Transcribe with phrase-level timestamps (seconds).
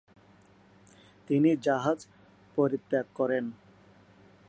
[1.27, 1.99] তিনি জাহাজ
[2.57, 3.45] পরিত্যাগ করেন।